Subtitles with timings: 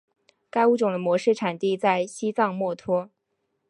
[0.49, 3.11] 该物种的模式产地在西藏墨脱。